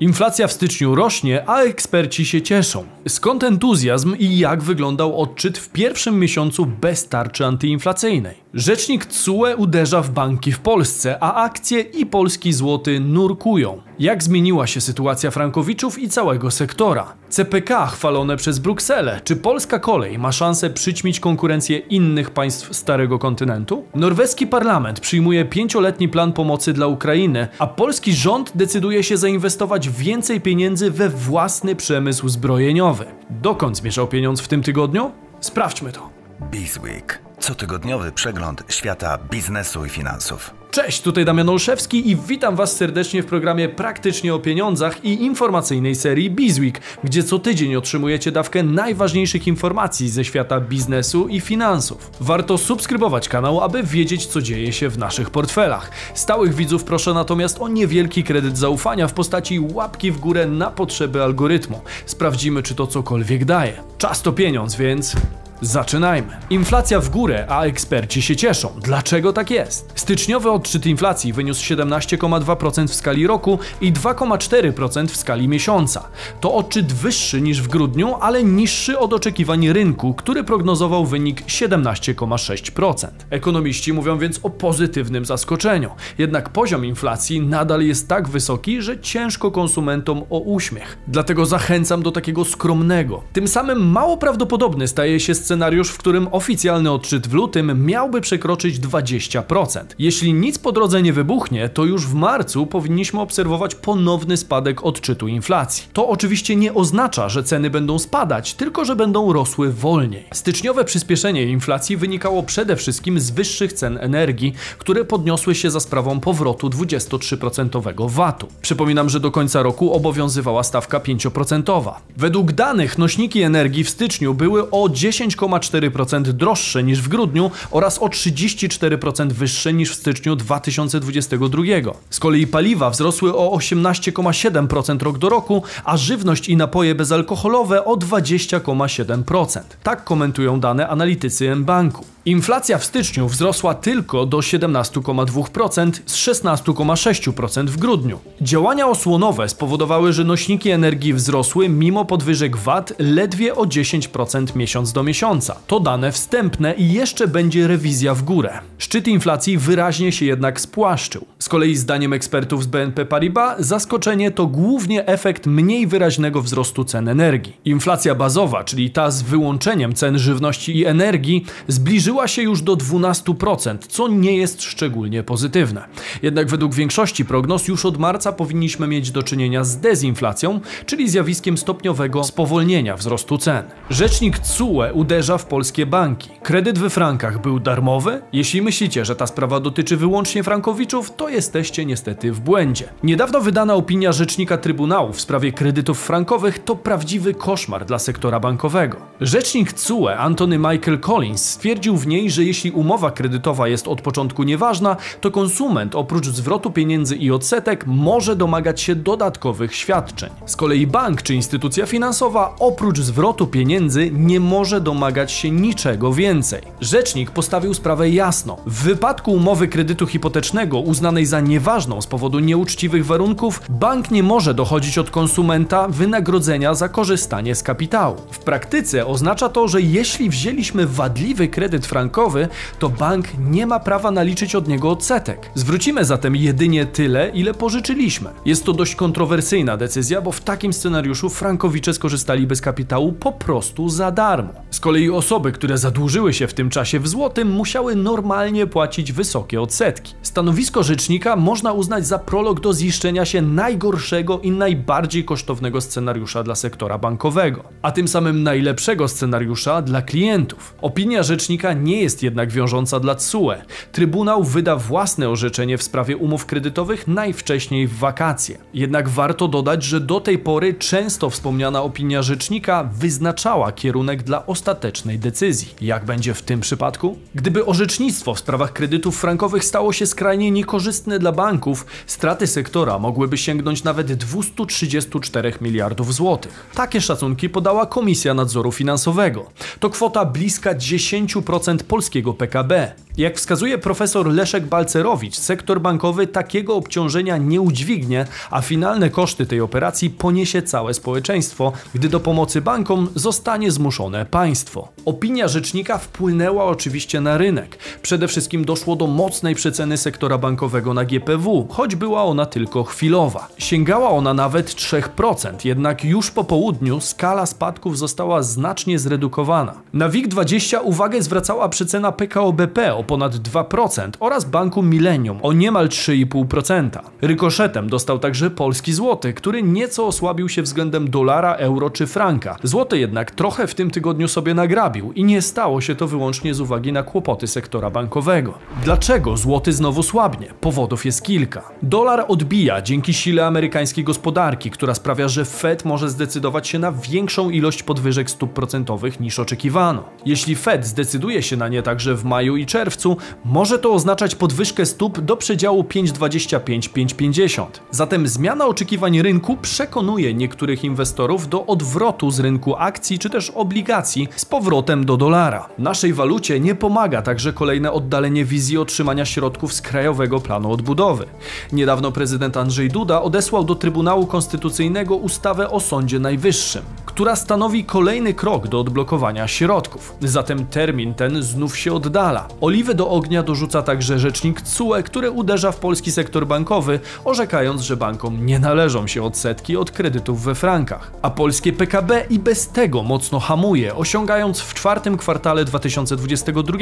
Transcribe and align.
Inflacja 0.00 0.48
w 0.48 0.52
styczniu 0.52 0.94
rośnie, 0.94 1.48
a 1.48 1.62
eksperci 1.62 2.26
się 2.26 2.42
cieszą. 2.42 2.84
Skąd 3.08 3.44
entuzjazm 3.44 4.16
i 4.18 4.38
jak 4.38 4.62
wyglądał 4.62 5.20
odczyt 5.20 5.58
w 5.58 5.68
pierwszym 5.68 6.18
miesiącu 6.18 6.66
bez 6.66 7.08
tarczy 7.08 7.46
antyinflacyjnej? 7.46 8.36
Rzecznik 8.54 9.06
TSUE 9.06 9.56
uderza 9.56 10.02
w 10.02 10.10
banki 10.10 10.52
w 10.52 10.58
Polsce, 10.58 11.18
a 11.20 11.34
akcje 11.34 11.80
i 11.80 12.06
polski 12.06 12.52
złoty 12.52 13.00
nurkują. 13.00 13.82
Jak 13.98 14.22
zmieniła 14.22 14.66
się 14.66 14.80
sytuacja 14.80 15.30
frankowiczów 15.30 15.98
i 15.98 16.08
całego 16.08 16.50
sektora? 16.50 17.14
CPK 17.28 17.86
chwalone 17.86 18.36
przez 18.36 18.58
Brukselę. 18.58 19.20
Czy 19.24 19.36
polska 19.36 19.78
kolej 19.78 20.18
ma 20.18 20.32
szansę 20.32 20.70
przyćmić 20.70 21.20
konkurencję 21.20 21.78
innych 21.78 22.30
państw 22.30 22.76
starego 22.76 23.18
kontynentu? 23.18 23.84
Norweski 23.94 24.46
parlament 24.46 25.00
przyjmuje 25.00 25.44
pięcioletni 25.44 26.08
plan 26.08 26.32
pomocy 26.32 26.72
dla 26.72 26.86
Ukrainy, 26.86 27.48
a 27.58 27.66
polski 27.66 28.12
rząd 28.12 28.52
decyduje 28.54 29.02
się 29.02 29.16
zainwestować 29.16 29.90
więcej 29.90 30.40
pieniędzy 30.40 30.90
we 30.90 31.08
własny 31.08 31.76
przemysł 31.76 32.28
zbrojeniowy. 32.28 33.04
Dokąd 33.30 33.76
zmierzał 33.76 34.08
pieniądz 34.08 34.40
w 34.40 34.48
tym 34.48 34.62
tygodniu? 34.62 35.10
Sprawdźmy 35.40 35.92
to. 35.92 36.10
Bizweek. 36.50 37.29
Cotygodniowy 37.40 38.12
przegląd 38.12 38.62
świata 38.68 39.18
biznesu 39.30 39.84
i 39.84 39.88
finansów. 39.88 40.50
Cześć, 40.70 41.02
tutaj 41.02 41.24
Damian 41.24 41.48
Olszewski 41.48 42.10
i 42.10 42.16
witam 42.16 42.56
Was 42.56 42.76
serdecznie 42.76 43.22
w 43.22 43.26
programie 43.26 43.68
Praktycznie 43.68 44.34
o 44.34 44.38
Pieniądzach 44.38 45.04
i 45.04 45.22
informacyjnej 45.22 45.94
serii 45.94 46.30
Bizweek, 46.30 46.80
gdzie 47.04 47.22
co 47.22 47.38
tydzień 47.38 47.76
otrzymujecie 47.76 48.32
dawkę 48.32 48.62
najważniejszych 48.62 49.46
informacji 49.46 50.08
ze 50.08 50.24
świata 50.24 50.60
biznesu 50.60 51.28
i 51.28 51.40
finansów. 51.40 52.10
Warto 52.20 52.58
subskrybować 52.58 53.28
kanał, 53.28 53.60
aby 53.60 53.82
wiedzieć, 53.82 54.26
co 54.26 54.42
dzieje 54.42 54.72
się 54.72 54.88
w 54.88 54.98
naszych 54.98 55.30
portfelach. 55.30 55.90
Stałych 56.14 56.54
widzów 56.54 56.84
proszę 56.84 57.14
natomiast 57.14 57.60
o 57.60 57.68
niewielki 57.68 58.24
kredyt 58.24 58.58
zaufania 58.58 59.08
w 59.08 59.12
postaci 59.12 59.60
łapki 59.60 60.10
w 60.10 60.18
górę 60.18 60.46
na 60.46 60.70
potrzeby 60.70 61.22
algorytmu. 61.22 61.80
Sprawdzimy, 62.06 62.62
czy 62.62 62.74
to 62.74 62.86
cokolwiek 62.86 63.44
daje. 63.44 63.82
Czas 63.98 64.22
to 64.22 64.32
pieniądz, 64.32 64.76
więc 64.76 65.16
Zaczynajmy. 65.62 66.28
Inflacja 66.50 67.00
w 67.00 67.08
górę, 67.08 67.46
a 67.48 67.64
eksperci 67.64 68.22
się 68.22 68.36
cieszą. 68.36 68.68
Dlaczego 68.82 69.32
tak 69.32 69.50
jest? 69.50 69.92
Styczniowy 69.94 70.50
odczyt 70.50 70.86
inflacji 70.86 71.32
wyniósł 71.32 71.74
17,2% 71.74 72.88
w 72.88 72.94
skali 72.94 73.26
roku 73.26 73.58
i 73.80 73.92
2,4% 73.92 75.06
w 75.06 75.16
skali 75.16 75.48
miesiąca. 75.48 76.08
To 76.40 76.54
odczyt 76.54 76.92
wyższy 76.92 77.40
niż 77.40 77.62
w 77.62 77.68
grudniu, 77.68 78.14
ale 78.20 78.44
niższy 78.44 78.98
od 78.98 79.12
oczekiwań 79.12 79.72
rynku, 79.72 80.14
który 80.14 80.44
prognozował 80.44 81.06
wynik 81.06 81.42
17,6%. 81.42 83.06
Ekonomiści 83.30 83.92
mówią 83.92 84.18
więc 84.18 84.40
o 84.42 84.50
pozytywnym 84.50 85.24
zaskoczeniu. 85.24 85.90
Jednak 86.18 86.48
poziom 86.48 86.84
inflacji 86.84 87.40
nadal 87.40 87.82
jest 87.82 88.08
tak 88.08 88.28
wysoki, 88.28 88.82
że 88.82 89.00
ciężko 89.00 89.50
konsumentom 89.50 90.22
o 90.30 90.38
uśmiech. 90.38 90.98
Dlatego 91.08 91.46
zachęcam 91.46 92.02
do 92.02 92.12
takiego 92.12 92.44
skromnego. 92.44 93.22
Tym 93.32 93.48
samym 93.48 93.90
mało 93.90 94.16
prawdopodobny 94.16 94.88
staje 94.88 95.20
się 95.20 95.34
scenariusz, 95.34 95.49
w 95.88 95.98
którym 95.98 96.28
oficjalny 96.30 96.90
odczyt 96.90 97.28
w 97.28 97.32
lutym 97.32 97.86
miałby 97.86 98.20
przekroczyć 98.20 98.80
20%. 98.80 99.84
Jeśli 99.98 100.34
nic 100.34 100.58
po 100.58 100.72
drodze 100.72 101.02
nie 101.02 101.12
wybuchnie, 101.12 101.68
to 101.68 101.84
już 101.84 102.06
w 102.06 102.14
marcu 102.14 102.66
powinniśmy 102.66 103.20
obserwować 103.20 103.74
ponowny 103.74 104.36
spadek 104.36 104.84
odczytu 104.84 105.28
inflacji. 105.28 105.86
To 105.92 106.08
oczywiście 106.08 106.56
nie 106.56 106.74
oznacza, 106.74 107.28
że 107.28 107.44
ceny 107.44 107.70
będą 107.70 107.98
spadać, 107.98 108.54
tylko 108.54 108.84
że 108.84 108.96
będą 108.96 109.32
rosły 109.32 109.72
wolniej. 109.72 110.24
Styczniowe 110.32 110.84
przyspieszenie 110.84 111.44
inflacji 111.44 111.96
wynikało 111.96 112.42
przede 112.42 112.76
wszystkim 112.76 113.20
z 113.20 113.30
wyższych 113.30 113.72
cen 113.72 113.98
energii, 114.00 114.54
które 114.78 115.04
podniosły 115.04 115.54
się 115.54 115.70
za 115.70 115.80
sprawą 115.80 116.20
powrotu 116.20 116.68
23% 116.68 118.10
VAT-u. 118.10 118.46
Przypominam, 118.62 119.08
że 119.08 119.20
do 119.20 119.30
końca 119.30 119.62
roku 119.62 119.92
obowiązywała 119.92 120.62
stawka 120.62 120.98
5%. 120.98 121.92
Według 122.16 122.52
danych 122.52 122.98
nośniki 122.98 123.42
energii 123.42 123.84
w 123.84 123.90
styczniu 123.90 124.34
były 124.34 124.70
o 124.70 124.88
10 124.88 125.36
5,4% 125.46 126.22
droższe 126.22 126.82
niż 126.82 127.02
w 127.02 127.08
grudniu 127.08 127.50
oraz 127.70 127.98
o 127.98 128.06
34% 128.06 129.32
wyższe 129.32 129.72
niż 129.72 129.90
w 129.90 129.94
styczniu 129.94 130.36
2022. 130.36 131.62
Z 132.10 132.20
kolei 132.20 132.46
paliwa 132.46 132.90
wzrosły 132.90 133.36
o 133.36 133.56
18,7% 133.56 135.02
rok 135.02 135.18
do 135.18 135.28
roku, 135.28 135.62
a 135.84 135.96
żywność 135.96 136.48
i 136.48 136.56
napoje 136.56 136.94
bezalkoholowe 136.94 137.84
o 137.84 137.96
20,7%. 137.96 139.60
Tak 139.82 140.04
komentują 140.04 140.60
dane 140.60 140.88
analitycy 140.88 141.50
M-Banku. 141.50 142.04
Inflacja 142.24 142.78
w 142.78 142.84
styczniu 142.84 143.28
wzrosła 143.28 143.74
tylko 143.74 144.26
do 144.26 144.38
17,2% 144.38 145.92
z 146.06 146.16
16,6% 146.16 147.66
w 147.66 147.76
grudniu. 147.76 148.18
Działania 148.40 148.88
osłonowe 148.88 149.48
spowodowały, 149.48 150.12
że 150.12 150.24
nośniki 150.24 150.70
energii 150.70 151.14
wzrosły 151.14 151.68
mimo 151.68 152.04
podwyżek 152.04 152.56
VAT 152.56 152.92
ledwie 152.98 153.54
o 153.54 153.64
10% 153.64 154.56
miesiąc 154.56 154.92
do 154.92 155.02
miesiąca. 155.02 155.56
To 155.66 155.80
dane 155.80 156.12
wstępne 156.12 156.74
i 156.74 156.92
jeszcze 156.92 157.28
będzie 157.28 157.66
rewizja 157.66 158.14
w 158.14 158.22
górę. 158.22 158.58
Szczyt 158.78 159.08
inflacji 159.08 159.58
wyraźnie 159.58 160.12
się 160.12 160.26
jednak 160.26 160.60
spłaszczył. 160.60 161.26
Z 161.42 161.48
kolei 161.48 161.76
zdaniem 161.76 162.12
ekspertów 162.12 162.62
z 162.62 162.66
BNP 162.66 163.04
Paribas 163.04 163.66
zaskoczenie 163.66 164.30
to 164.30 164.46
głównie 164.46 165.06
efekt 165.06 165.46
mniej 165.46 165.86
wyraźnego 165.86 166.42
wzrostu 166.42 166.84
cen 166.84 167.08
energii. 167.08 167.56
Inflacja 167.64 168.14
bazowa, 168.14 168.64
czyli 168.64 168.90
ta 168.90 169.10
z 169.10 169.22
wyłączeniem 169.22 169.92
cen 169.92 170.18
żywności 170.18 170.78
i 170.78 170.86
energii, 170.86 171.44
zbliżyła 171.68 172.28
się 172.28 172.42
już 172.42 172.62
do 172.62 172.76
12%, 172.76 173.78
co 173.88 174.08
nie 174.08 174.36
jest 174.36 174.62
szczególnie 174.62 175.22
pozytywne. 175.22 175.84
Jednak 176.22 176.48
według 176.48 176.74
większości 176.74 177.24
prognoz 177.24 177.68
już 177.68 177.84
od 177.84 177.98
marca 177.98 178.32
powinniśmy 178.32 178.86
mieć 178.86 179.10
do 179.10 179.22
czynienia 179.22 179.64
z 179.64 179.76
dezinflacją, 179.76 180.60
czyli 180.86 181.08
zjawiskiem 181.08 181.58
stopniowego 181.58 182.24
spowolnienia 182.24 182.96
wzrostu 182.96 183.38
cen. 183.38 183.62
Rzecznik 183.90 184.38
TSUE 184.38 184.92
uderza 184.92 185.38
w 185.38 185.46
polskie 185.46 185.86
banki. 185.86 186.30
Kredyt 186.42 186.78
we 186.78 186.90
frankach 186.90 187.40
był 187.40 187.60
darmowy? 187.60 188.22
Jeśli 188.32 188.62
myślicie, 188.62 189.04
że 189.04 189.16
ta 189.16 189.26
sprawa 189.26 189.60
dotyczy 189.60 189.96
wyłącznie 189.96 190.42
frankowiczów, 190.42 191.16
to 191.16 191.29
jesteście 191.30 191.84
niestety 191.84 192.32
w 192.32 192.40
błędzie. 192.40 192.88
Niedawno 193.02 193.40
wydana 193.40 193.74
opinia 193.74 194.12
rzecznika 194.12 194.58
Trybunału 194.58 195.12
w 195.12 195.20
sprawie 195.20 195.52
kredytów 195.52 196.00
frankowych 196.00 196.64
to 196.64 196.76
prawdziwy 196.76 197.34
koszmar 197.34 197.84
dla 197.84 197.98
sektora 197.98 198.40
bankowego. 198.40 198.96
Rzecznik 199.20 199.72
CUE 199.72 200.08
Antony 200.08 200.58
Michael 200.58 200.98
Collins 201.00 201.44
stwierdził 201.44 201.96
w 201.96 202.06
niej, 202.06 202.30
że 202.30 202.44
jeśli 202.44 202.70
umowa 202.70 203.10
kredytowa 203.10 203.68
jest 203.68 203.88
od 203.88 204.02
początku 204.02 204.42
nieważna, 204.42 204.96
to 205.20 205.30
konsument 205.30 205.94
oprócz 205.94 206.26
zwrotu 206.26 206.70
pieniędzy 206.70 207.16
i 207.16 207.30
odsetek 207.30 207.86
może 207.86 208.36
domagać 208.36 208.80
się 208.80 208.94
dodatkowych 208.94 209.74
świadczeń. 209.74 210.30
Z 210.46 210.56
kolei 210.56 210.86
bank 210.86 211.22
czy 211.22 211.34
instytucja 211.34 211.86
finansowa 211.86 212.54
oprócz 212.58 212.98
zwrotu 212.98 213.46
pieniędzy 213.46 214.10
nie 214.12 214.40
może 214.40 214.80
domagać 214.80 215.32
się 215.32 215.50
niczego 215.50 216.12
więcej. 216.12 216.62
Rzecznik 216.80 217.30
postawił 217.30 217.74
sprawę 217.74 218.10
jasno. 218.10 218.56
W 218.66 218.82
wypadku 218.82 219.32
umowy 219.32 219.68
kredytu 219.68 220.06
hipotecznego 220.06 220.78
uznanej 220.78 221.19
za 221.26 221.40
nieważną 221.40 222.02
z 222.02 222.06
powodu 222.06 222.38
nieuczciwych 222.38 223.06
warunków, 223.06 223.60
bank 223.68 224.10
nie 224.10 224.22
może 224.22 224.54
dochodzić 224.54 224.98
od 224.98 225.10
konsumenta 225.10 225.88
wynagrodzenia 225.88 226.74
za 226.74 226.88
korzystanie 226.88 227.54
z 227.54 227.62
kapitału. 227.62 228.16
W 228.30 228.38
praktyce 228.38 229.06
oznacza 229.06 229.48
to, 229.48 229.68
że 229.68 229.82
jeśli 229.82 230.30
wzięliśmy 230.30 230.86
wadliwy 230.86 231.48
kredyt 231.48 231.86
frankowy, 231.86 232.48
to 232.78 232.88
bank 232.88 233.26
nie 233.38 233.66
ma 233.66 233.80
prawa 233.80 234.10
naliczyć 234.10 234.54
od 234.54 234.68
niego 234.68 234.90
odsetek. 234.90 235.50
Zwrócimy 235.54 236.04
zatem 236.04 236.36
jedynie 236.36 236.86
tyle, 236.86 237.28
ile 237.28 237.54
pożyczyliśmy. 237.54 238.30
Jest 238.44 238.64
to 238.64 238.72
dość 238.72 238.94
kontrowersyjna 238.94 239.76
decyzja, 239.76 240.20
bo 240.20 240.32
w 240.32 240.40
takim 240.40 240.72
scenariuszu 240.72 241.28
frankowicze 241.28 241.94
skorzystaliby 241.94 242.56
z 242.56 242.60
kapitału 242.60 243.12
po 243.12 243.32
prostu 243.32 243.88
za 243.88 244.10
darmo. 244.10 244.52
Z 244.70 244.80
kolei 244.80 245.10
osoby, 245.10 245.52
które 245.52 245.78
zadłużyły 245.78 246.34
się 246.34 246.46
w 246.46 246.54
tym 246.54 246.70
czasie 246.70 247.00
w 247.00 247.08
złotym, 247.08 247.50
musiały 247.50 247.96
normalnie 247.96 248.66
płacić 248.66 249.12
wysokie 249.12 249.60
odsetki. 249.60 250.14
Stanowisko 250.22 250.82
rzecznika 250.82 251.09
można 251.36 251.72
uznać 251.72 252.06
za 252.06 252.18
prolog 252.18 252.60
do 252.60 252.72
ziszczenia 252.72 253.24
się 253.24 253.42
najgorszego 253.42 254.40
i 254.40 254.50
najbardziej 254.50 255.24
kosztownego 255.24 255.80
scenariusza 255.80 256.42
dla 256.42 256.54
sektora 256.54 256.98
bankowego, 256.98 257.64
a 257.82 257.92
tym 257.92 258.08
samym 258.08 258.42
najlepszego 258.42 259.08
scenariusza 259.08 259.82
dla 259.82 260.02
klientów. 260.02 260.74
Opinia 260.82 261.22
rzecznika 261.22 261.72
nie 261.72 262.00
jest 262.00 262.22
jednak 262.22 262.50
wiążąca 262.50 263.00
dla 263.00 263.14
TSUE. 263.14 263.54
Trybunał 263.92 264.44
wyda 264.44 264.76
własne 264.76 265.28
orzeczenie 265.28 265.78
w 265.78 265.82
sprawie 265.82 266.16
umów 266.16 266.46
kredytowych 266.46 267.08
najwcześniej 267.08 267.86
w 267.86 267.98
wakacje. 267.98 268.58
Jednak 268.74 269.08
warto 269.08 269.48
dodać, 269.48 269.84
że 269.84 270.00
do 270.00 270.20
tej 270.20 270.38
pory 270.38 270.74
często 270.74 271.30
wspomniana 271.30 271.82
opinia 271.82 272.22
rzecznika 272.22 272.90
wyznaczała 272.92 273.72
kierunek 273.72 274.22
dla 274.22 274.46
ostatecznej 274.46 275.18
decyzji. 275.18 275.74
Jak 275.80 276.04
będzie 276.04 276.34
w 276.34 276.42
tym 276.42 276.60
przypadku? 276.60 277.18
Gdyby 277.34 277.66
orzecznictwo 277.66 278.34
w 278.34 278.38
sprawach 278.38 278.72
kredytów 278.72 279.20
frankowych 279.20 279.64
stało 279.64 279.92
się 279.92 280.06
skrajnie 280.06 280.50
niekorzystne 280.50 280.99
korzystne 281.00 281.18
dla 281.18 281.32
banków, 281.32 281.86
straty 282.06 282.46
sektora 282.46 282.98
mogłyby 282.98 283.38
sięgnąć 283.38 283.84
nawet 283.84 284.12
234 284.12 285.52
miliardów 285.60 286.14
złotych. 286.14 286.70
Takie 286.74 287.00
szacunki 287.00 287.48
podała 287.48 287.86
Komisja 287.86 288.34
Nadzoru 288.34 288.72
Finansowego. 288.72 289.50
To 289.80 289.90
kwota 289.90 290.24
bliska 290.24 290.74
10% 290.74 291.82
polskiego 291.82 292.34
PKB. 292.34 292.92
Jak 293.16 293.36
wskazuje 293.36 293.78
profesor 293.78 294.26
Leszek 294.26 294.66
Balcerowicz, 294.66 295.36
sektor 295.36 295.80
bankowy 295.80 296.26
takiego 296.26 296.74
obciążenia 296.74 297.36
nie 297.36 297.60
udźwignie, 297.60 298.26
a 298.50 298.60
finalne 298.60 299.10
koszty 299.10 299.46
tej 299.46 299.60
operacji 299.60 300.10
poniesie 300.10 300.62
całe 300.62 300.94
społeczeństwo, 300.94 301.72
gdy 301.94 302.08
do 302.08 302.20
pomocy 302.20 302.60
bankom 302.60 303.08
zostanie 303.14 303.70
zmuszone 303.70 304.26
państwo. 304.26 304.88
Opinia 305.04 305.48
rzecznika 305.48 305.98
wpłynęła 305.98 306.64
oczywiście 306.64 307.20
na 307.20 307.38
rynek. 307.38 307.78
Przede 308.02 308.28
wszystkim 308.28 308.64
doszło 308.64 308.96
do 308.96 309.06
mocnej 309.06 309.54
przeceny 309.54 309.96
sektora 309.96 310.38
bankowego 310.38 310.89
na 310.94 311.04
GPW, 311.04 311.66
choć 311.70 311.96
była 311.96 312.24
ona 312.24 312.46
tylko 312.46 312.84
chwilowa. 312.84 313.48
Sięgała 313.58 314.10
ona 314.10 314.34
nawet 314.34 314.66
3%, 314.66 315.54
jednak 315.64 316.04
już 316.04 316.30
po 316.30 316.44
południu 316.44 317.00
skala 317.00 317.46
spadków 317.46 317.98
została 317.98 318.42
znacznie 318.42 318.98
zredukowana. 318.98 319.74
Na 319.92 320.08
WIG20 320.08 320.78
uwagę 320.82 321.22
zwracała 321.22 321.68
przecena 321.68 322.12
PKO 322.12 322.52
BP 322.52 322.94
o 322.94 323.04
ponad 323.04 323.34
2% 323.34 324.10
oraz 324.20 324.44
banku 324.44 324.82
Millennium 324.82 325.38
o 325.42 325.52
niemal 325.52 325.88
3,5%. 325.88 326.88
Rykoszetem 327.22 327.88
dostał 327.88 328.18
także 328.18 328.50
polski 328.50 328.92
złoty, 328.92 329.34
który 329.34 329.62
nieco 329.62 330.06
osłabił 330.06 330.48
się 330.48 330.62
względem 330.62 331.10
dolara, 331.10 331.54
euro 331.54 331.90
czy 331.90 332.06
franka. 332.06 332.56
Złoty 332.62 332.98
jednak 332.98 333.30
trochę 333.30 333.66
w 333.66 333.74
tym 333.74 333.90
tygodniu 333.90 334.28
sobie 334.28 334.54
nagrabił 334.54 335.12
i 335.12 335.24
nie 335.24 335.42
stało 335.42 335.80
się 335.80 335.94
to 335.94 336.06
wyłącznie 336.06 336.54
z 336.54 336.60
uwagi 336.60 336.92
na 336.92 337.02
kłopoty 337.02 337.46
sektora 337.46 337.90
bankowego. 337.90 338.54
Dlaczego 338.84 339.36
złoty 339.36 339.72
znowu 339.72 340.02
słabnie? 340.02 340.46
Powodów 340.80 341.04
jest 341.04 341.22
kilka. 341.22 341.62
Dolar 341.82 342.24
odbija 342.28 342.82
dzięki 342.82 343.14
sile 343.14 343.46
amerykańskiej 343.46 344.04
gospodarki, 344.04 344.70
która 344.70 344.94
sprawia, 344.94 345.28
że 345.28 345.44
Fed 345.44 345.84
może 345.84 346.10
zdecydować 346.10 346.68
się 346.68 346.78
na 346.78 346.92
większą 346.92 347.50
ilość 347.50 347.82
podwyżek 347.82 348.30
stóp 348.30 348.52
procentowych 348.52 349.20
niż 349.20 349.38
oczekiwano. 349.38 350.04
Jeśli 350.26 350.56
Fed 350.56 350.86
zdecyduje 350.86 351.42
się 351.42 351.56
na 351.56 351.68
nie 351.68 351.82
także 351.82 352.14
w 352.14 352.24
maju 352.24 352.56
i 352.56 352.66
czerwcu, 352.66 353.16
może 353.44 353.78
to 353.78 353.92
oznaczać 353.92 354.34
podwyżkę 354.34 354.86
stóp 354.86 355.20
do 355.20 355.36
przedziału 355.36 355.82
5,25-5,50. 355.82 357.66
Zatem 357.90 358.28
zmiana 358.28 358.66
oczekiwań 358.66 359.22
rynku 359.22 359.56
przekonuje 359.56 360.34
niektórych 360.34 360.84
inwestorów 360.84 361.48
do 361.48 361.66
odwrotu 361.66 362.30
z 362.30 362.40
rynku 362.40 362.76
akcji 362.76 363.18
czy 363.18 363.30
też 363.30 363.50
obligacji 363.50 364.28
z 364.36 364.44
powrotem 364.44 365.06
do 365.06 365.16
dolara. 365.16 365.68
Naszej 365.78 366.12
walucie 366.12 366.60
nie 366.60 366.74
pomaga 366.74 367.22
także 367.22 367.52
kolejne 367.52 367.92
oddalenie 367.92 368.44
wizji 368.44 368.78
otrzymania 368.78 369.24
środków 369.24 369.72
z 369.74 369.82
Krajowego 369.82 370.40
Planu 370.40 370.69
Odbudowy. 370.70 371.26
Niedawno 371.72 372.12
prezydent 372.12 372.56
Andrzej 372.56 372.88
Duda 372.88 373.22
odesłał 373.22 373.64
do 373.64 373.74
Trybunału 373.74 374.26
Konstytucyjnego 374.26 375.16
ustawę 375.16 375.70
o 375.70 375.80
Sądzie 375.80 376.18
Najwyższym, 376.18 376.82
która 377.06 377.36
stanowi 377.36 377.84
kolejny 377.84 378.34
krok 378.34 378.68
do 378.68 378.80
odblokowania 378.80 379.48
środków. 379.48 380.14
Zatem 380.20 380.66
termin 380.66 381.14
ten 381.14 381.42
znów 381.42 381.78
się 381.78 381.94
oddala. 381.94 382.48
Oliwy 382.60 382.94
do 382.94 383.10
ognia 383.10 383.42
dorzuca 383.42 383.82
także 383.82 384.18
rzecznik 384.18 384.62
CUE, 384.62 385.02
który 385.04 385.30
uderza 385.30 385.72
w 385.72 385.76
polski 385.76 386.12
sektor 386.12 386.46
bankowy, 386.46 387.00
orzekając, 387.24 387.82
że 387.82 387.96
bankom 387.96 388.46
nie 388.46 388.58
należą 388.58 389.06
się 389.06 389.22
odsetki 389.22 389.76
od 389.76 389.90
kredytów 389.90 390.42
we 390.42 390.54
frankach. 390.54 391.12
A 391.22 391.30
polskie 391.30 391.72
PKB 391.72 392.24
i 392.30 392.38
bez 392.38 392.68
tego 392.68 393.02
mocno 393.02 393.40
hamuje, 393.40 393.94
osiągając 393.94 394.60
w 394.60 394.74
czwartym 394.74 395.16
kwartale 395.16 395.64
2022 395.64 396.78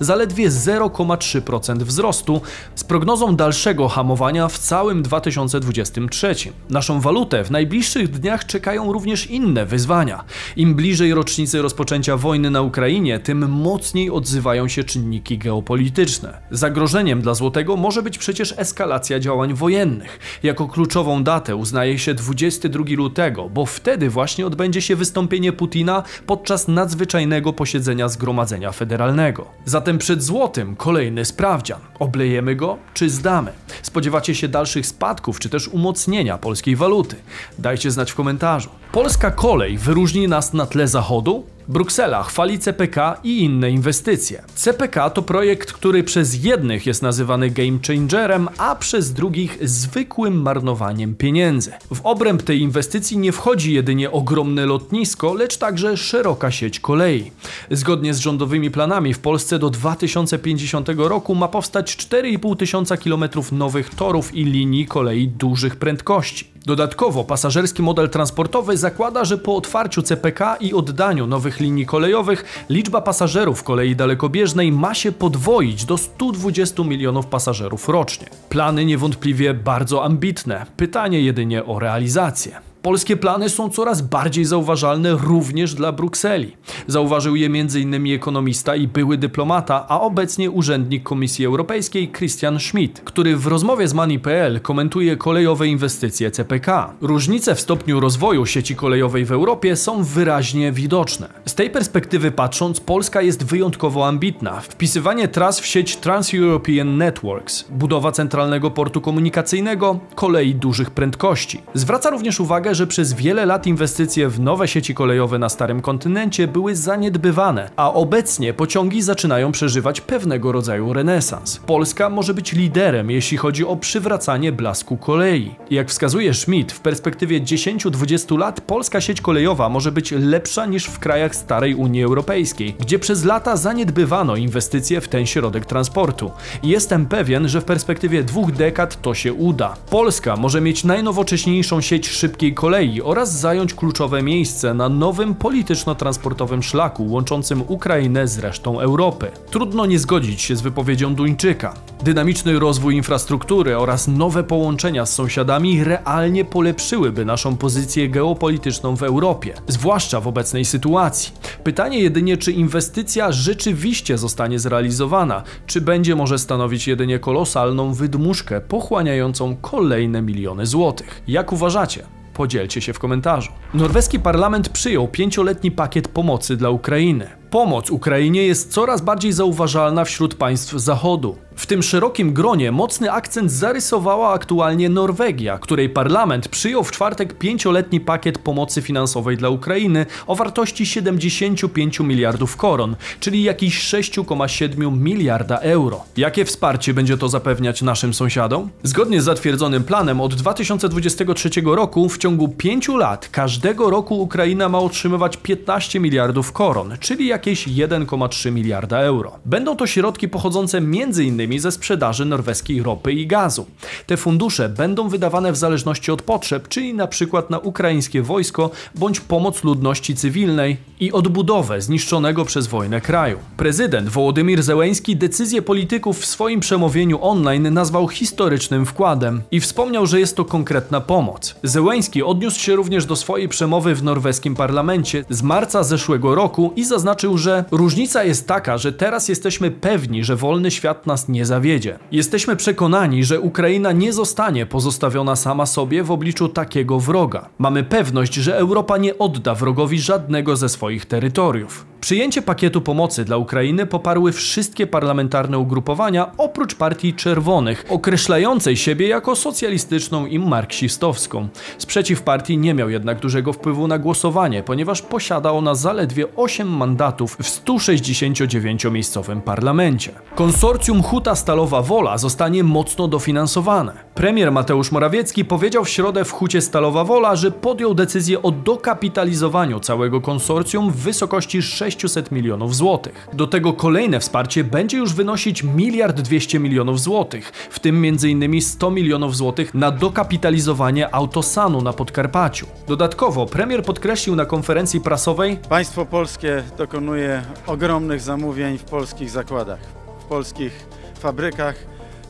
zaledwie 0.00 0.50
0,3% 0.50 1.76
wzrostu, 1.82 2.40
z 2.74 2.84
prognozą 2.84 3.19
dalszego 3.20 3.88
hamowania 3.88 4.48
w 4.48 4.58
całym 4.58 5.02
2023. 5.02 6.34
Naszą 6.70 7.00
walutę 7.00 7.44
w 7.44 7.50
najbliższych 7.50 8.08
dniach 8.08 8.46
czekają 8.46 8.92
również 8.92 9.26
inne 9.26 9.66
wyzwania. 9.66 10.24
Im 10.56 10.74
bliżej 10.74 11.14
rocznicy 11.14 11.62
rozpoczęcia 11.62 12.16
wojny 12.16 12.50
na 12.50 12.62
Ukrainie, 12.62 13.18
tym 13.18 13.50
mocniej 13.50 14.10
odzywają 14.10 14.68
się 14.68 14.84
czynniki 14.84 15.38
geopolityczne. 15.38 16.40
Zagrożeniem 16.50 17.22
dla 17.22 17.34
złotego 17.34 17.76
może 17.76 18.02
być 18.02 18.18
przecież 18.18 18.54
eskalacja 18.56 19.20
działań 19.20 19.54
wojennych. 19.54 20.18
Jako 20.42 20.68
kluczową 20.68 21.24
datę 21.24 21.56
uznaje 21.56 21.98
się 21.98 22.14
22 22.14 22.84
lutego, 22.96 23.48
bo 23.48 23.66
wtedy 23.66 24.10
właśnie 24.10 24.46
odbędzie 24.46 24.82
się 24.82 24.96
wystąpienie 24.96 25.52
Putina 25.52 26.02
podczas 26.26 26.68
nadzwyczajnego 26.68 27.52
posiedzenia 27.52 28.08
Zgromadzenia 28.08 28.72
Federalnego. 28.72 29.46
Zatem 29.64 29.98
przed 29.98 30.22
złotym 30.22 30.76
kolejny 30.76 31.24
sprawdzian. 31.24 31.80
Oblejemy 31.98 32.56
go 32.56 32.78
czy 32.94 33.09
zdamy? 33.10 33.52
Spodziewacie 33.82 34.34
się 34.34 34.48
dalszych 34.48 34.86
spadków 34.86 35.40
czy 35.40 35.48
też 35.48 35.68
umocnienia 35.68 36.38
polskiej 36.38 36.76
waluty? 36.76 37.16
Dajcie 37.58 37.90
znać 37.90 38.10
w 38.10 38.14
komentarzu. 38.14 38.68
Polska 38.92 39.30
kolej 39.30 39.78
wyróżni 39.78 40.28
nas 40.28 40.52
na 40.52 40.66
tle 40.66 40.88
zachodu? 40.88 41.44
Bruksela 41.70 42.22
chwali 42.22 42.58
CPK 42.58 43.20
i 43.24 43.42
inne 43.42 43.70
inwestycje. 43.70 44.42
CPK 44.54 45.10
to 45.10 45.22
projekt, 45.22 45.72
który 45.72 46.04
przez 46.04 46.44
jednych 46.44 46.86
jest 46.86 47.02
nazywany 47.02 47.50
game 47.50 47.78
changerem, 47.86 48.48
a 48.58 48.76
przez 48.76 49.12
drugich 49.12 49.58
zwykłym 49.68 50.42
marnowaniem 50.42 51.14
pieniędzy. 51.14 51.72
W 51.94 52.00
obręb 52.02 52.42
tej 52.42 52.60
inwestycji 52.60 53.18
nie 53.18 53.32
wchodzi 53.32 53.72
jedynie 53.72 54.10
ogromne 54.10 54.66
lotnisko, 54.66 55.34
lecz 55.34 55.56
także 55.56 55.96
szeroka 55.96 56.50
sieć 56.50 56.80
kolei. 56.80 57.30
Zgodnie 57.70 58.14
z 58.14 58.18
rządowymi 58.18 58.70
planami 58.70 59.14
w 59.14 59.18
Polsce 59.18 59.58
do 59.58 59.70
2050 59.70 60.88
roku 60.96 61.34
ma 61.34 61.48
powstać 61.48 61.96
4,5 61.96 62.56
tysiąca 62.56 62.96
kilometrów 62.96 63.52
nowych 63.52 63.94
torów 63.94 64.34
i 64.34 64.44
linii 64.44 64.86
kolei 64.86 65.28
dużych 65.28 65.76
prędkości. 65.76 66.50
Dodatkowo 66.70 67.24
pasażerski 67.24 67.82
model 67.82 68.10
transportowy 68.10 68.76
zakłada, 68.76 69.24
że 69.24 69.38
po 69.38 69.56
otwarciu 69.56 70.02
CPK 70.02 70.56
i 70.56 70.74
oddaniu 70.74 71.26
nowych 71.26 71.60
linii 71.60 71.86
kolejowych 71.86 72.64
liczba 72.68 73.00
pasażerów 73.00 73.62
kolei 73.62 73.96
dalekobieżnej 73.96 74.72
ma 74.72 74.94
się 74.94 75.12
podwoić 75.12 75.84
do 75.84 75.98
120 75.98 76.84
milionów 76.84 77.26
pasażerów 77.26 77.88
rocznie. 77.88 78.26
Plany 78.48 78.84
niewątpliwie 78.84 79.54
bardzo 79.54 80.04
ambitne, 80.04 80.66
pytanie 80.76 81.20
jedynie 81.20 81.64
o 81.64 81.78
realizację. 81.78 82.69
Polskie 82.82 83.16
plany 83.16 83.48
są 83.48 83.70
coraz 83.70 84.02
bardziej 84.02 84.44
zauważalne 84.44 85.12
również 85.12 85.74
dla 85.74 85.92
Brukseli. 85.92 86.56
Zauważył 86.86 87.36
je 87.36 87.46
m.in. 87.46 88.14
ekonomista 88.14 88.76
i 88.76 88.88
były 88.88 89.18
dyplomata, 89.18 89.86
a 89.88 90.00
obecnie 90.00 90.50
urzędnik 90.50 91.02
Komisji 91.02 91.46
Europejskiej 91.46 92.12
Christian 92.12 92.60
Schmidt, 92.60 93.00
który 93.04 93.36
w 93.36 93.46
rozmowie 93.46 93.88
z 93.88 93.94
Money.pl 93.94 94.60
komentuje 94.60 95.16
kolejowe 95.16 95.68
inwestycje 95.68 96.30
CPK. 96.30 96.94
Różnice 97.00 97.54
w 97.54 97.60
stopniu 97.60 98.00
rozwoju 98.00 98.46
sieci 98.46 98.76
kolejowej 98.76 99.24
w 99.24 99.32
Europie 99.32 99.76
są 99.76 100.04
wyraźnie 100.04 100.72
widoczne. 100.72 101.28
Z 101.46 101.54
tej 101.54 101.70
perspektywy 101.70 102.30
patrząc, 102.30 102.80
Polska 102.80 103.22
jest 103.22 103.44
wyjątkowo 103.44 104.08
ambitna. 104.08 104.60
Wpisywanie 104.60 105.28
tras 105.28 105.60
w 105.60 105.66
sieć 105.66 105.96
Trans-European 105.96 106.96
Networks, 106.96 107.64
budowa 107.70 108.12
centralnego 108.12 108.70
portu 108.70 109.00
komunikacyjnego, 109.00 109.98
kolei 110.14 110.54
dużych 110.54 110.90
prędkości. 110.90 111.62
Zwraca 111.74 112.10
również 112.10 112.40
uwagę, 112.40 112.69
uwagę, 112.70 112.74
że 112.74 112.86
przez 112.86 113.12
wiele 113.12 113.46
lat 113.46 113.66
inwestycje 113.66 114.28
w 114.28 114.40
nowe 114.40 114.68
sieci 114.68 114.94
kolejowe 114.94 115.38
na 115.38 115.48
starym 115.48 115.80
kontynencie 115.82 116.48
były 116.48 116.76
zaniedbywane, 116.76 117.70
a 117.76 117.92
obecnie 117.92 118.54
pociągi 118.54 119.02
zaczynają 119.02 119.52
przeżywać 119.52 120.00
pewnego 120.00 120.52
rodzaju 120.52 120.92
renesans. 120.92 121.60
Polska 121.66 122.10
może 122.10 122.34
być 122.34 122.52
liderem, 122.52 123.10
jeśli 123.10 123.36
chodzi 123.36 123.66
o 123.66 123.76
przywracanie 123.76 124.52
blasku 124.52 124.96
kolei. 124.96 125.54
Jak 125.70 125.88
wskazuje 125.88 126.34
Schmidt, 126.34 126.72
w 126.72 126.80
perspektywie 126.80 127.40
10-20 127.40 128.38
lat 128.38 128.60
polska 128.60 129.00
sieć 129.00 129.20
kolejowa 129.20 129.68
może 129.68 129.92
być 129.92 130.12
lepsza 130.12 130.66
niż 130.66 130.84
w 130.84 130.98
krajach 130.98 131.36
starej 131.36 131.74
Unii 131.74 132.02
Europejskiej, 132.04 132.74
gdzie 132.80 132.98
przez 132.98 133.24
lata 133.24 133.56
zaniedbywano 133.56 134.36
inwestycje 134.36 135.00
w 135.00 135.08
ten 135.08 135.26
środek 135.26 135.66
transportu. 135.66 136.30
Jestem 136.62 137.06
pewien, 137.06 137.48
że 137.48 137.60
w 137.60 137.64
perspektywie 137.64 138.22
dwóch 138.22 138.52
dekad 138.52 139.02
to 139.02 139.14
się 139.14 139.32
uda. 139.32 139.76
Polska 139.90 140.36
może 140.36 140.60
mieć 140.60 140.84
najnowocześniejszą 140.84 141.80
sieć 141.80 142.08
szybkiej 142.08 142.54
kolei 142.60 143.02
oraz 143.02 143.38
zająć 143.38 143.74
kluczowe 143.74 144.22
miejsce 144.22 144.74
na 144.74 144.88
nowym 144.88 145.34
polityczno-transportowym 145.34 146.62
szlaku 146.62 147.06
łączącym 147.06 147.62
Ukrainę 147.68 148.28
z 148.28 148.38
resztą 148.38 148.80
Europy. 148.80 149.30
Trudno 149.50 149.86
nie 149.86 149.98
zgodzić 149.98 150.42
się 150.42 150.56
z 150.56 150.60
wypowiedzią 150.60 151.14
Duńczyka. 151.14 151.74
Dynamiczny 152.04 152.58
rozwój 152.58 152.96
infrastruktury 152.96 153.78
oraz 153.78 154.08
nowe 154.08 154.44
połączenia 154.44 155.06
z 155.06 155.14
sąsiadami 155.14 155.84
realnie 155.84 156.44
polepszyłyby 156.44 157.24
naszą 157.24 157.56
pozycję 157.56 158.08
geopolityczną 158.08 158.96
w 158.96 159.02
Europie, 159.02 159.54
zwłaszcza 159.66 160.20
w 160.20 160.28
obecnej 160.28 160.64
sytuacji. 160.64 161.32
Pytanie 161.64 161.98
jedynie, 161.98 162.36
czy 162.36 162.52
inwestycja 162.52 163.32
rzeczywiście 163.32 164.18
zostanie 164.18 164.58
zrealizowana, 164.58 165.42
czy 165.66 165.80
będzie 165.80 166.16
może 166.16 166.38
stanowić 166.38 166.88
jedynie 166.88 167.18
kolosalną 167.18 167.92
wydmuszkę 167.92 168.60
pochłaniającą 168.60 169.56
kolejne 169.56 170.22
miliony 170.22 170.66
złotych. 170.66 171.22
Jak 171.28 171.52
uważacie? 171.52 172.19
Podzielcie 172.40 172.80
się 172.80 172.92
w 172.92 172.98
komentarzu. 172.98 173.52
Norweski 173.74 174.20
parlament 174.20 174.68
przyjął 174.68 175.08
pięcioletni 175.08 175.70
pakiet 175.70 176.08
pomocy 176.08 176.56
dla 176.56 176.70
Ukrainy. 176.70 177.39
Pomoc 177.50 177.90
Ukrainie 177.90 178.46
jest 178.46 178.72
coraz 178.72 179.00
bardziej 179.00 179.32
zauważalna 179.32 180.04
wśród 180.04 180.34
państw 180.34 180.72
Zachodu. 180.72 181.36
W 181.60 181.66
tym 181.66 181.82
szerokim 181.82 182.32
gronie 182.32 182.72
mocny 182.72 183.12
akcent 183.12 183.52
zarysowała 183.52 184.32
aktualnie 184.32 184.88
Norwegia, 184.88 185.58
której 185.58 185.88
parlament 185.88 186.48
przyjął 186.48 186.84
w 186.84 186.92
czwartek 186.92 187.38
pięcioletni 187.38 188.00
pakiet 188.00 188.38
pomocy 188.38 188.82
finansowej 188.82 189.36
dla 189.36 189.48
Ukrainy 189.48 190.06
o 190.26 190.34
wartości 190.34 190.86
75 190.86 192.00
miliardów 192.00 192.56
koron, 192.56 192.96
czyli 193.20 193.42
jakieś 193.42 193.84
6,7 193.84 194.98
miliarda 194.98 195.58
euro. 195.58 196.04
Jakie 196.16 196.44
wsparcie 196.44 196.94
będzie 196.94 197.16
to 197.18 197.28
zapewniać 197.28 197.82
naszym 197.82 198.14
sąsiadom? 198.14 198.70
Zgodnie 198.82 199.20
z 199.20 199.24
zatwierdzonym 199.24 199.84
planem 199.84 200.20
od 200.20 200.34
2023 200.34 201.50
roku 201.64 202.08
w 202.08 202.18
ciągu 202.18 202.48
5 202.48 202.88
lat 202.88 203.28
każdego 203.28 203.90
roku 203.90 204.22
Ukraina 204.22 204.68
ma 204.68 204.78
otrzymywać 204.78 205.36
15 205.36 206.00
miliardów 206.00 206.52
koron, 206.52 206.96
czyli 207.00 207.26
jakieś 207.40 207.68
1,3 207.68 208.52
miliarda 208.52 208.98
euro. 208.98 209.38
Będą 209.44 209.76
to 209.76 209.86
środki 209.86 210.28
pochodzące 210.28 210.78
m.in 210.78 211.60
ze 211.60 211.72
sprzedaży 211.72 212.24
norweskiej 212.24 212.82
ropy 212.82 213.12
i 213.12 213.26
gazu. 213.26 213.66
Te 214.06 214.16
fundusze 214.16 214.68
będą 214.68 215.08
wydawane 215.08 215.52
w 215.52 215.56
zależności 215.56 216.12
od 216.12 216.22
potrzeb, 216.22 216.68
czyli 216.68 216.94
na 216.94 217.06
przykład 217.06 217.50
na 217.50 217.58
ukraińskie 217.58 218.22
wojsko 218.22 218.70
bądź 218.94 219.20
pomoc 219.20 219.64
ludności 219.64 220.14
cywilnej 220.14 220.76
i 221.00 221.12
odbudowę 221.12 221.80
zniszczonego 221.82 222.44
przez 222.44 222.66
wojnę 222.66 223.00
kraju. 223.00 223.38
Prezydent 223.56 224.08
Wołodymir 224.08 224.62
Zełeński 224.62 225.16
decyzję 225.16 225.62
polityków 225.62 226.20
w 226.20 226.26
swoim 226.26 226.60
przemówieniu 226.60 227.18
online 227.22 227.74
nazwał 227.74 228.08
historycznym 228.08 228.86
wkładem 228.86 229.42
i 229.50 229.60
wspomniał, 229.60 230.06
że 230.06 230.20
jest 230.20 230.36
to 230.36 230.44
konkretna 230.44 231.00
pomoc. 231.00 231.54
Zełeński 231.62 232.22
odniósł 232.22 232.60
się 232.60 232.76
również 232.76 233.06
do 233.06 233.16
swojej 233.16 233.48
przemowy 233.48 233.94
w 233.94 234.02
norweskim 234.02 234.54
parlamencie 234.54 235.24
z 235.30 235.42
marca 235.42 235.82
zeszłego 235.82 236.34
roku 236.34 236.72
i 236.76 236.84
zaznaczył, 236.84 237.29
że 237.38 237.64
różnica 237.70 238.24
jest 238.24 238.48
taka, 238.48 238.78
że 238.78 238.92
teraz 238.92 239.28
jesteśmy 239.28 239.70
pewni, 239.70 240.24
że 240.24 240.36
wolny 240.36 240.70
świat 240.70 241.06
nas 241.06 241.28
nie 241.28 241.46
zawiedzie. 241.46 241.98
Jesteśmy 242.12 242.56
przekonani, 242.56 243.24
że 243.24 243.40
Ukraina 243.40 243.92
nie 243.92 244.12
zostanie 244.12 244.66
pozostawiona 244.66 245.36
sama 245.36 245.66
sobie 245.66 246.02
w 246.02 246.10
obliczu 246.10 246.48
takiego 246.48 247.00
wroga. 247.00 247.48
Mamy 247.58 247.84
pewność, 247.84 248.34
że 248.34 248.56
Europa 248.56 248.98
nie 248.98 249.18
odda 249.18 249.54
wrogowi 249.54 250.00
żadnego 250.00 250.56
ze 250.56 250.68
swoich 250.68 251.06
terytoriów. 251.06 251.89
Przyjęcie 252.00 252.42
pakietu 252.42 252.80
pomocy 252.80 253.24
dla 253.24 253.36
Ukrainy 253.36 253.86
poparły 253.86 254.32
wszystkie 254.32 254.86
parlamentarne 254.86 255.58
ugrupowania 255.58 256.30
oprócz 256.38 256.74
Partii 256.74 257.14
Czerwonych, 257.14 257.84
określającej 257.88 258.76
siebie 258.76 259.08
jako 259.08 259.36
socjalistyczną 259.36 260.26
i 260.26 260.38
marksistowską. 260.38 261.48
Sprzeciw 261.78 262.22
partii 262.22 262.58
nie 262.58 262.74
miał 262.74 262.90
jednak 262.90 263.20
dużego 263.20 263.52
wpływu 263.52 263.88
na 263.88 263.98
głosowanie, 263.98 264.62
ponieważ 264.62 265.02
posiada 265.02 265.52
ona 265.52 265.74
zaledwie 265.74 266.36
8 266.36 266.68
mandatów 266.68 267.36
w 267.36 267.64
169-miejscowym 267.64 269.40
parlamencie. 269.40 270.12
Konsorcjum 270.34 271.02
Huta 271.02 271.34
Stalowa 271.34 271.82
Wola 271.82 272.18
zostanie 272.18 272.64
mocno 272.64 273.08
dofinansowane. 273.08 273.92
Premier 274.14 274.52
Mateusz 274.52 274.92
Morawiecki 274.92 275.44
powiedział 275.44 275.84
w 275.84 275.88
środę 275.88 276.24
w 276.24 276.32
Hucie 276.32 276.60
Stalowa 276.60 277.04
Wola, 277.04 277.36
że 277.36 277.50
podjął 277.50 277.94
decyzję 277.94 278.42
o 278.42 278.50
dokapitalizowaniu 278.50 279.80
całego 279.80 280.20
konsorcjum 280.20 280.90
w 280.90 280.96
wysokości 280.96 281.62
600 281.90 282.32
milionów 282.32 282.76
złotych. 282.76 283.28
Do 283.32 283.46
tego 283.46 283.72
kolejne 283.72 284.20
wsparcie 284.20 284.64
będzie 284.64 284.98
już 284.98 285.14
wynosić 285.14 285.62
miliard 285.62 286.20
200 286.20 286.58
milionów 286.58 287.00
złotych, 287.00 287.52
w 287.70 287.80
tym 287.80 288.04
m.in. 288.04 288.62
100 288.62 288.90
milionów 288.90 289.36
złotych 289.36 289.74
na 289.74 289.90
dokapitalizowanie 289.90 291.14
Autosanu 291.14 291.82
na 291.82 291.92
Podkarpaciu. 291.92 292.66
Dodatkowo 292.88 293.46
premier 293.46 293.82
podkreślił 293.82 294.36
na 294.36 294.46
konferencji 294.46 295.00
prasowej, 295.00 295.58
Państwo 295.68 296.06
polskie 296.06 296.62
dokonuje 296.78 297.42
ogromnych 297.66 298.20
zamówień 298.20 298.78
w 298.78 298.84
polskich 298.84 299.30
zakładach, 299.30 299.80
w 300.20 300.24
polskich 300.24 300.86
fabrykach, 301.20 301.74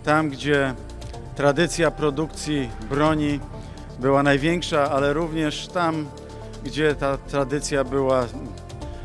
tam 0.05 0.31
gdzie 0.31 0.75
tradycja 1.37 1.91
produkcji 1.91 2.69
broni 2.91 3.41
była 3.99 4.23
największa, 4.23 4.91
ale 4.91 5.13
również 5.13 5.69
tam, 5.69 6.07
gdzie 6.65 6.95
ta 6.95 7.17
tradycja 7.17 7.85
była 7.85 8.27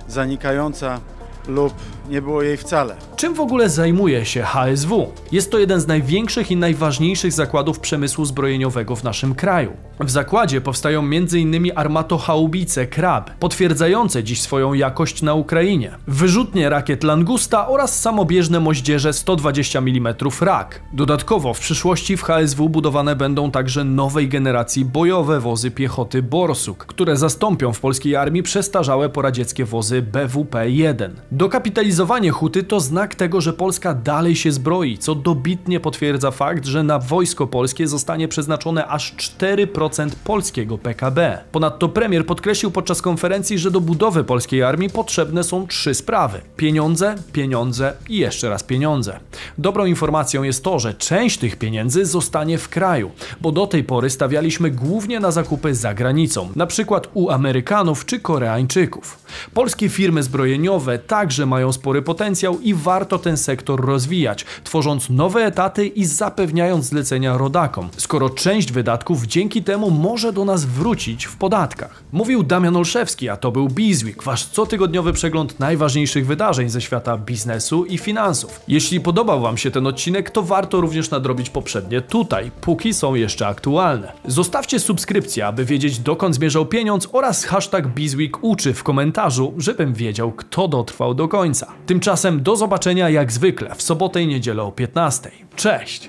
zanikająca 0.07 0.99
lub 1.47 1.73
nie 2.09 2.21
było 2.21 2.41
jej 2.41 2.57
wcale. 2.57 2.95
Czym 3.15 3.33
w 3.33 3.39
ogóle 3.39 3.69
zajmuje 3.69 4.25
się 4.25 4.41
HSW? 4.41 5.11
Jest 5.31 5.51
to 5.51 5.59
jeden 5.59 5.79
z 5.79 5.87
największych 5.87 6.51
i 6.51 6.55
najważniejszych 6.55 7.31
zakładów 7.31 7.79
przemysłu 7.79 8.25
zbrojeniowego 8.25 8.95
w 8.95 9.03
naszym 9.03 9.35
kraju. 9.35 9.71
W 9.99 10.09
zakładzie 10.09 10.61
powstają 10.61 10.99
m.in. 10.99 11.71
armatochaubice 11.75 12.87
Krab, 12.87 13.31
potwierdzające 13.31 14.23
dziś 14.23 14.41
swoją 14.41 14.73
jakość 14.73 15.21
na 15.21 15.33
Ukrainie, 15.33 15.91
wyrzutnie 16.07 16.69
rakiet 16.69 17.03
Langusta 17.03 17.67
oraz 17.67 18.01
samobieżne 18.01 18.59
moździerze 18.59 19.13
120 19.13 19.79
mm 19.79 20.15
RAK. 20.41 20.81
Dodatkowo 20.93 21.53
w 21.53 21.59
przyszłości 21.59 22.17
w 22.17 22.23
HSW 22.23 22.69
budowane 22.69 23.15
będą 23.15 23.51
także 23.51 23.83
nowej 23.83 24.29
generacji 24.29 24.85
bojowe 24.85 25.39
wozy 25.39 25.71
piechoty 25.71 26.23
Borsuk, 26.23 26.85
które 26.85 27.17
zastąpią 27.17 27.73
w 27.73 27.79
polskiej 27.79 28.15
armii 28.15 28.43
przestarzałe 28.43 29.09
poradzieckie 29.09 29.65
wozy 29.65 30.01
BWP-1. 30.01 31.09
Dokapitalizowanie 31.35 32.31
huty 32.31 32.63
to 32.63 32.79
znak 32.79 33.15
tego, 33.15 33.41
że 33.41 33.53
Polska 33.53 33.93
dalej 33.93 34.35
się 34.35 34.51
zbroi, 34.51 34.97
co 34.97 35.15
dobitnie 35.15 35.79
potwierdza 35.79 36.31
fakt, 36.31 36.65
że 36.65 36.83
na 36.83 36.99
wojsko 36.99 37.47
polskie 37.47 37.87
zostanie 37.87 38.27
przeznaczone 38.27 38.87
aż 38.87 39.15
4% 39.15 40.09
polskiego 40.23 40.77
PKB. 40.77 41.43
Ponadto 41.51 41.89
premier 41.89 42.25
podkreślił 42.25 42.71
podczas 42.71 43.01
konferencji, 43.01 43.59
że 43.59 43.71
do 43.71 43.81
budowy 43.81 44.23
polskiej 44.23 44.63
armii 44.63 44.89
potrzebne 44.89 45.43
są 45.43 45.67
trzy 45.67 45.93
sprawy: 45.93 46.41
pieniądze, 46.57 47.15
pieniądze 47.33 47.93
i 48.09 48.17
jeszcze 48.17 48.49
raz 48.49 48.63
pieniądze. 48.63 49.19
Dobrą 49.57 49.85
informacją 49.85 50.43
jest 50.43 50.63
to, 50.63 50.79
że 50.79 50.93
część 50.93 51.37
tych 51.37 51.55
pieniędzy 51.55 52.05
zostanie 52.05 52.57
w 52.57 52.69
kraju, 52.69 53.11
bo 53.41 53.51
do 53.51 53.67
tej 53.67 53.83
pory 53.83 54.09
stawialiśmy 54.09 54.71
głównie 54.71 55.19
na 55.19 55.31
zakupy 55.31 55.75
za 55.75 55.93
granicą, 55.93 56.49
na 56.55 56.67
przykład 56.67 57.07
u 57.13 57.29
Amerykanów 57.29 58.05
czy 58.05 58.19
Koreańczyków. 58.19 59.19
Polskie 59.53 59.89
firmy 59.89 60.23
zbrojeniowe 60.23 60.99
także 61.25 61.45
mają 61.45 61.73
spory 61.73 62.01
potencjał 62.01 62.59
i 62.59 62.73
warto 62.73 63.19
ten 63.19 63.37
sektor 63.37 63.85
rozwijać, 63.85 64.45
tworząc 64.63 65.09
nowe 65.09 65.45
etaty 65.45 65.87
i 65.87 66.05
zapewniając 66.05 66.85
zlecenia 66.85 67.37
rodakom, 67.37 67.89
skoro 67.97 68.29
część 68.29 68.71
wydatków 68.71 69.25
dzięki 69.25 69.63
temu 69.63 69.91
może 69.91 70.33
do 70.33 70.45
nas 70.45 70.65
wrócić 70.65 71.25
w 71.25 71.35
podatkach. 71.35 72.03
Mówił 72.11 72.43
Damian 72.43 72.75
Olszewski, 72.75 73.29
a 73.29 73.37
to 73.37 73.51
był 73.51 73.67
Bizweek, 73.67 74.23
wasz 74.23 74.47
cotygodniowy 74.47 75.13
przegląd 75.13 75.59
najważniejszych 75.59 76.27
wydarzeń 76.27 76.69
ze 76.69 76.81
świata 76.81 77.17
biznesu 77.17 77.85
i 77.85 77.97
finansów. 77.97 78.61
Jeśli 78.67 79.01
podobał 79.01 79.41
Wam 79.41 79.57
się 79.57 79.71
ten 79.71 79.87
odcinek, 79.87 80.29
to 80.29 80.41
warto 80.41 80.81
również 80.81 81.09
nadrobić 81.09 81.49
poprzednie 81.49 82.01
tutaj, 82.01 82.51
póki 82.61 82.93
są 82.93 83.15
jeszcze 83.15 83.47
aktualne. 83.47 84.11
Zostawcie 84.25 84.79
subskrypcję, 84.79 85.47
aby 85.47 85.65
wiedzieć 85.65 85.99
dokąd 85.99 86.35
zmierzał 86.35 86.65
pieniądz 86.65 87.09
oraz 87.11 87.45
hashtag 87.45 87.87
Bizweek 87.87 88.43
uczy 88.43 88.73
w 88.73 88.83
komentarzu, 88.83 89.53
żebym 89.57 89.93
wiedział 89.93 90.31
kto 90.31 90.67
dotrwał 90.67 91.14
do 91.15 91.27
końca. 91.27 91.71
Tymczasem 91.85 92.43
do 92.43 92.55
zobaczenia 92.55 93.09
jak 93.09 93.31
zwykle 93.31 93.75
w 93.75 93.81
sobotę 93.81 94.21
i 94.21 94.27
niedzielę 94.27 94.63
o 94.63 94.71
15. 94.71 95.31
Cześć! 95.55 96.01